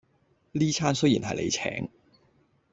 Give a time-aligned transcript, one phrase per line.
[0.53, 1.89] 呢餐雖然係你請